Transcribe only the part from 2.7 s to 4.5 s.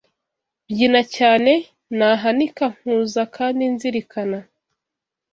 Nkuza kandi nzirikana